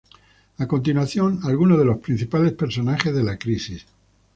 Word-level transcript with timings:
A 0.57 0.67
continuación, 0.67 1.41
algunos 1.43 1.77
de 1.77 1.85
los 1.85 1.99
principales 1.99 2.53
personajes 2.53 3.13
de 3.13 3.21
la 3.21 3.37
crisis. 3.37 3.85